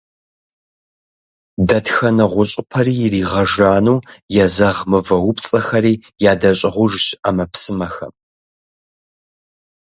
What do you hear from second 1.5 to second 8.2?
Дэтхэнэ гъущӀыпэри иригъэжану езэгъ мывэупцӀэхэри ядэщӀыгъужщ Ӏэмэпсымэхэм.